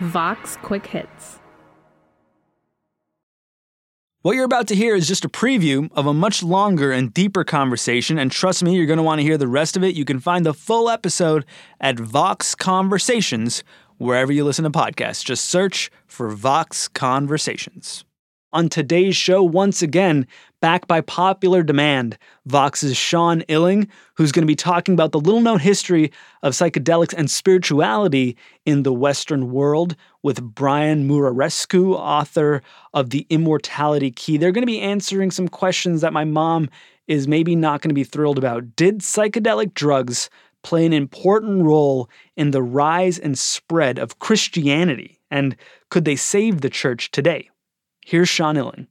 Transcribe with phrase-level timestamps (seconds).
[0.00, 1.38] Vox Quick Hits.
[4.22, 7.44] What you're about to hear is just a preview of a much longer and deeper
[7.44, 9.94] conversation, and trust me, you're going to want to hear the rest of it.
[9.94, 11.44] You can find the full episode
[11.78, 13.62] at Vox Conversations,
[13.98, 15.22] wherever you listen to podcasts.
[15.22, 18.06] Just search for Vox Conversations.
[18.54, 20.28] On today's show, once again,
[20.60, 22.16] back by popular demand,
[22.46, 26.12] Vox's Sean Illing, who's going to be talking about the little known history
[26.44, 34.12] of psychedelics and spirituality in the Western world, with Brian Muraresku, author of The Immortality
[34.12, 34.36] Key.
[34.36, 36.70] They're going to be answering some questions that my mom
[37.08, 38.76] is maybe not going to be thrilled about.
[38.76, 40.30] Did psychedelic drugs
[40.62, 45.18] play an important role in the rise and spread of Christianity?
[45.28, 45.56] And
[45.90, 47.50] could they save the church today?
[48.06, 48.86] Here's Sean Illing.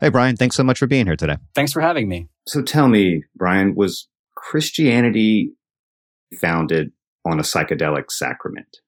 [0.00, 1.36] Hey, Brian, thanks so much for being here today.
[1.54, 2.28] Thanks for having me.
[2.46, 5.52] So tell me, Brian, was Christianity
[6.38, 6.92] founded
[7.24, 8.78] on a psychedelic sacrament?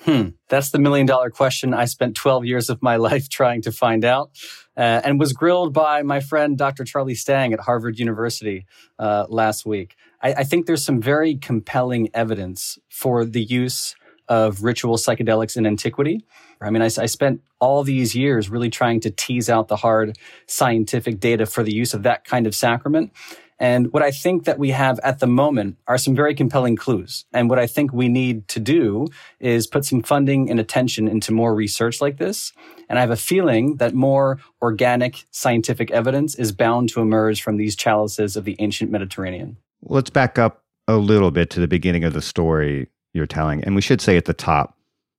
[0.00, 3.72] Hmm, that's the million dollar question I spent 12 years of my life trying to
[3.72, 4.30] find out
[4.76, 6.84] uh, and was grilled by my friend Dr.
[6.84, 8.64] Charlie Stang at Harvard University
[8.98, 9.96] uh, last week.
[10.22, 13.94] I, I think there's some very compelling evidence for the use
[14.28, 16.24] of ritual psychedelics in antiquity.
[16.60, 20.16] I mean, I, I, spent all these years really trying to tease out the hard
[20.46, 23.12] scientific data for the use of that kind of sacrament.
[23.58, 27.24] And what I think that we have at the moment are some very compelling clues.
[27.32, 29.06] And what I think we need to do
[29.38, 32.52] is put some funding and attention into more research like this.
[32.88, 37.56] And I have a feeling that more organic scientific evidence is bound to emerge from
[37.56, 39.58] these chalices of the ancient Mediterranean.
[39.82, 43.62] Let's back up a little bit to the beginning of the story you're telling.
[43.64, 44.76] And we should say at the top,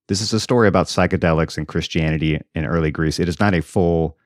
[0.08, 3.18] this is a story about psychedelics and Christianity in early Greece.
[3.18, 4.18] It is not a full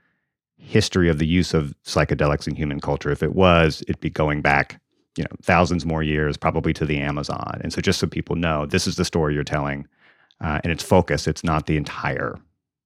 [0.57, 3.11] history of the use of psychedelics in human culture.
[3.11, 4.81] If it was, it'd be going back,
[5.17, 7.61] you know, thousands more years, probably to the Amazon.
[7.63, 9.87] And so, just so people know, this is the story you're telling,
[10.41, 11.29] uh, and it's focused.
[11.29, 12.37] It's not the entire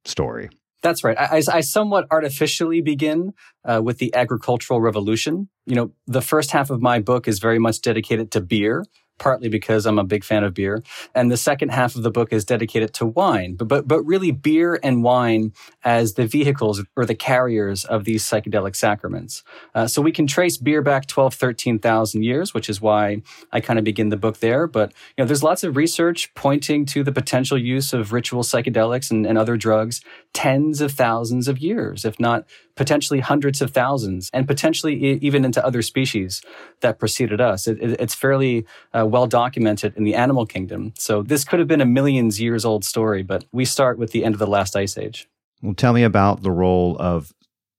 [0.04, 0.50] story.
[0.82, 1.18] That's right.
[1.18, 3.34] I, I, somewhat artificially begin
[3.64, 5.48] uh, with the agricultural revolution.
[5.64, 8.84] You know, the first half of my book is very much dedicated to beer
[9.22, 10.82] partly because I'm a big fan of beer.
[11.14, 14.32] And the second half of the book is dedicated to wine, but, but, but really
[14.32, 15.52] beer and wine
[15.84, 19.44] as the vehicles or the carriers of these psychedelic sacraments.
[19.76, 23.22] Uh, so we can trace beer back 12, 13,000 years, which is why
[23.52, 24.66] I kind of begin the book there.
[24.66, 29.12] But, you know, there's lots of research pointing to the potential use of ritual psychedelics
[29.12, 30.00] and, and other drugs
[30.32, 35.64] tens of thousands of years, if not potentially hundreds of thousands, and potentially even into
[35.64, 36.42] other species
[36.80, 37.66] that preceded us.
[37.66, 38.66] It, it, it's fairly
[38.96, 40.92] uh, well documented in the animal kingdom.
[40.98, 44.24] So this could have been a millions years old story, but we start with the
[44.24, 45.28] end of the last ice age.
[45.62, 47.32] Well, tell me about the role of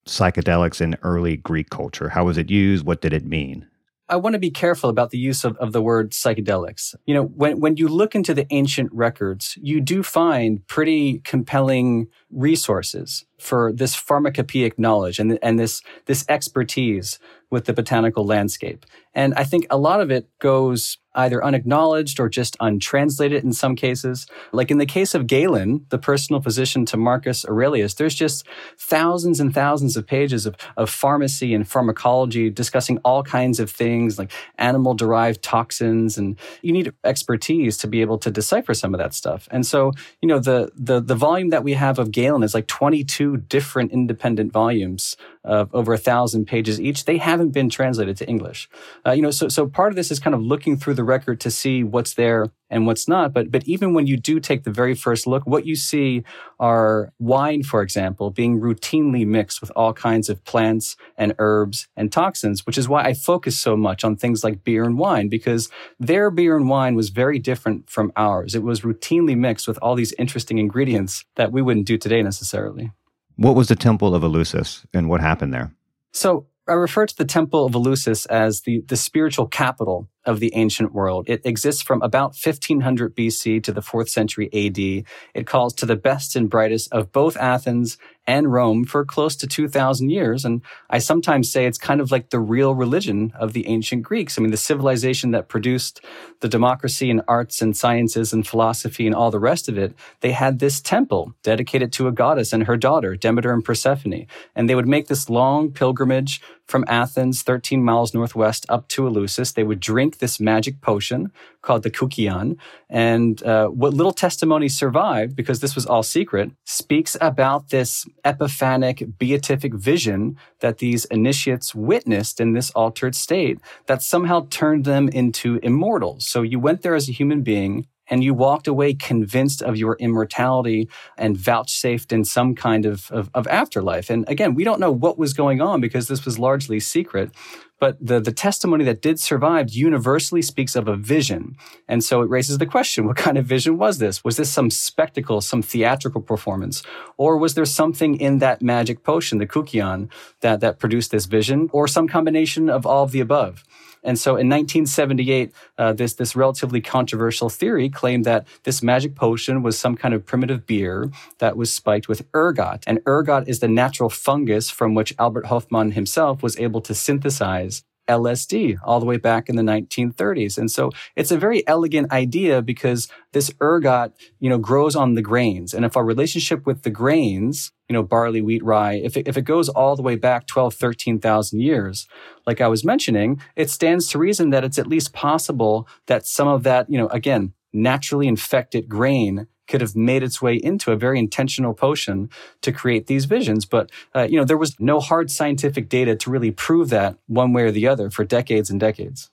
[0.07, 2.09] psychedelics in early Greek culture.
[2.09, 2.85] How was it used?
[2.85, 3.67] What did it mean?
[4.09, 6.93] I want to be careful about the use of, of the word psychedelics.
[7.05, 12.07] You know, when, when you look into the ancient records, you do find pretty compelling
[12.29, 17.17] resources for this pharmacopoeic knowledge and, and this, this expertise
[17.49, 18.85] with the botanical landscape.
[19.13, 23.75] And I think a lot of it goes either unacknowledged or just untranslated in some
[23.75, 24.25] cases.
[24.51, 28.45] Like in the case of Galen, the personal physician to Marcus Aurelius, there's just
[28.77, 34.17] thousands and thousands of pages of, of pharmacy and pharmacology discussing all kinds of things
[34.17, 36.17] like animal derived toxins.
[36.17, 39.47] And you need expertise to be able to decipher some of that stuff.
[39.51, 39.91] And so,
[40.21, 43.91] you know, the, the, the volume that we have of Galen is like 22 different
[43.91, 47.05] independent volumes of over a thousand pages each.
[47.05, 48.69] They haven't been translated to English.
[49.05, 51.39] Uh, you know, so so part of this is kind of looking through the record
[51.41, 53.33] to see what's there and what's not.
[53.33, 56.23] But but even when you do take the very first look, what you see
[56.59, 62.11] are wine, for example, being routinely mixed with all kinds of plants and herbs and
[62.11, 65.69] toxins, which is why I focus so much on things like beer and wine because
[65.99, 68.55] their beer and wine was very different from ours.
[68.55, 72.91] It was routinely mixed with all these interesting ingredients that we wouldn't do today necessarily.
[73.35, 75.73] What was the Temple of Eleusis and what happened there?
[76.11, 80.53] So I refer to the Temple of Eleusis as the, the spiritual capital of the
[80.55, 81.25] ancient world.
[81.27, 85.05] It exists from about 1500 BC to the 4th century AD.
[85.33, 89.47] It calls to the best and brightest of both Athens and Rome for close to
[89.47, 90.45] 2000 years.
[90.45, 94.37] And I sometimes say it's kind of like the real religion of the ancient Greeks.
[94.37, 96.01] I mean, the civilization that produced
[96.39, 100.31] the democracy and arts and sciences and philosophy and all the rest of it, they
[100.31, 104.27] had this temple dedicated to a goddess and her daughter, Demeter and Persephone.
[104.55, 109.53] And they would make this long pilgrimage from Athens, 13 miles northwest, up to Eleusis.
[109.53, 111.31] They would drink this magic potion
[111.61, 112.57] called the Kykeon.
[112.89, 119.17] And uh, what little testimony survived, because this was all secret, speaks about this epiphanic
[119.17, 125.59] beatific vision that these initiates witnessed in this altered state that somehow turned them into
[125.63, 126.25] immortals.
[126.25, 129.95] So you went there as a human being and you walked away convinced of your
[129.95, 130.87] immortality
[131.17, 134.11] and vouchsafed in some kind of, of, of, afterlife.
[134.11, 137.31] And again, we don't know what was going on because this was largely secret.
[137.79, 141.57] But the, the testimony that did survive universally speaks of a vision.
[141.87, 144.23] And so it raises the question, what kind of vision was this?
[144.23, 146.83] Was this some spectacle, some theatrical performance?
[147.17, 150.11] Or was there something in that magic potion, the Kykeon,
[150.41, 151.67] that, that produced this vision?
[151.73, 153.63] Or some combination of all of the above?
[154.03, 159.63] And so in 1978, uh, this, this relatively controversial theory claimed that this magic potion
[159.63, 161.09] was some kind of primitive beer
[161.39, 162.83] that was spiked with ergot.
[162.85, 167.83] And ergot is the natural fungus from which Albert Hofmann himself was able to synthesize
[168.07, 170.57] LSD all the way back in the 1930s.
[170.57, 175.21] And so it's a very elegant idea because this ergot, you know, grows on the
[175.21, 175.73] grains.
[175.73, 179.37] And if our relationship with the grains, you know, barley, wheat, rye, if it, if
[179.37, 182.07] it goes all the way back 12, 13,000 years,
[182.45, 186.47] like I was mentioning, it stands to reason that it's at least possible that some
[186.47, 190.95] of that, you know, again, naturally infected grain could have made its way into a
[190.95, 192.29] very intentional potion
[192.61, 193.65] to create these visions.
[193.65, 197.53] But, uh, you know, there was no hard scientific data to really prove that one
[197.53, 199.31] way or the other for decades and decades.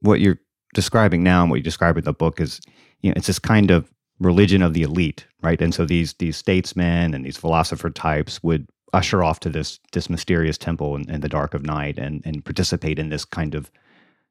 [0.00, 0.40] What you're
[0.72, 2.62] describing now and what you describe in the book is,
[3.02, 5.60] you know, it's this kind of religion of the elite, right?
[5.60, 10.08] And so these these statesmen and these philosopher types would usher off to this this
[10.08, 13.70] mysterious temple in, in the dark of night and and participate in this kind of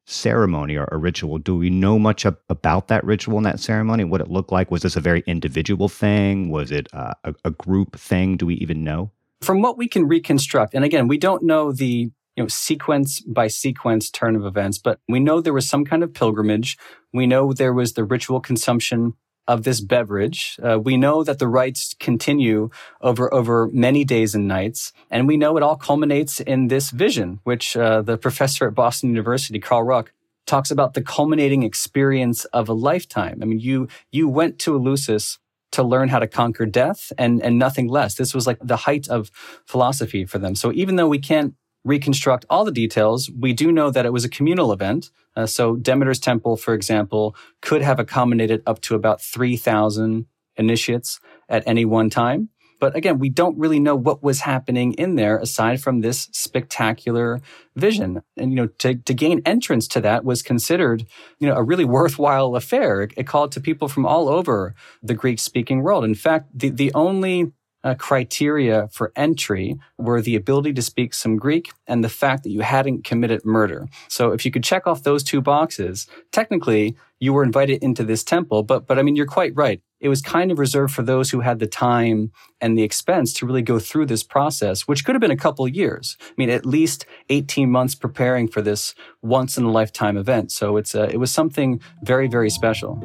[0.06, 1.38] ceremony or a ritual.
[1.38, 4.04] Do we know much ab- about that ritual and that ceremony?
[4.04, 4.70] What it looked like?
[4.70, 6.50] Was this a very individual thing?
[6.50, 8.36] Was it uh, a, a group thing?
[8.36, 9.10] Do we even know?
[9.42, 13.48] From what we can reconstruct, and again, we don't know the you know sequence by
[13.48, 16.78] sequence turn of events, but we know there was some kind of pilgrimage.
[17.12, 19.14] We know there was the ritual consumption
[19.46, 20.58] of this beverage.
[20.62, 22.70] Uh, we know that the rites continue
[23.00, 27.40] over over many days and nights, and we know it all culminates in this vision,
[27.44, 30.12] which uh, the professor at Boston University, Carl Ruck,
[30.46, 33.38] talks about the culminating experience of a lifetime.
[33.42, 35.38] I mean, you you went to Eleusis
[35.72, 38.14] to learn how to conquer death and and nothing less.
[38.14, 39.30] This was like the height of
[39.66, 40.54] philosophy for them.
[40.54, 44.24] So even though we can't reconstruct all the details, we do know that it was
[44.24, 45.10] a communal event.
[45.36, 50.26] Uh, so Demeter's temple, for example, could have accommodated up to about 3,000
[50.56, 52.48] initiates at any one time.
[52.80, 57.40] But again, we don't really know what was happening in there aside from this spectacular
[57.76, 58.22] vision.
[58.36, 61.06] And, you know, to, to gain entrance to that was considered,
[61.38, 63.02] you know, a really worthwhile affair.
[63.02, 66.04] It, it called to people from all over the Greek speaking world.
[66.04, 67.52] In fact, the, the only
[67.84, 72.50] uh, criteria for entry were the ability to speak some Greek and the fact that
[72.50, 73.86] you hadn't committed murder.
[74.08, 78.24] So if you could check off those two boxes, technically you were invited into this
[78.24, 78.62] temple.
[78.62, 79.80] But, but I mean, you're quite right.
[80.00, 83.46] It was kind of reserved for those who had the time and the expense to
[83.46, 86.16] really go through this process, which could have been a couple years.
[86.20, 90.52] I mean, at least 18 months preparing for this once in a lifetime event.
[90.52, 92.96] So it's, uh, it was something very, very special.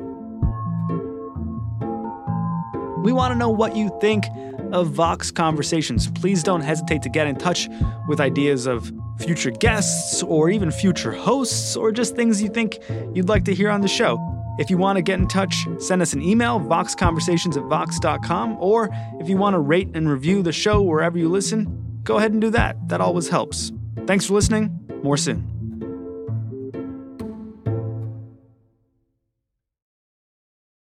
[3.01, 4.25] We want to know what you think
[4.74, 6.07] of Vox Conversations.
[6.12, 7.69] Please don't hesitate to get in touch
[8.07, 12.80] with ideas of future guests or even future hosts or just things you think
[13.13, 14.18] you'd like to hear on the show.
[14.60, 18.89] If you want to get in touch, send us an email, voxconversations at vox.com, or
[19.19, 22.42] if you want to rate and review the show wherever you listen, go ahead and
[22.42, 22.75] do that.
[22.89, 23.72] That always helps.
[24.06, 24.77] Thanks for listening.
[25.01, 25.58] More soon.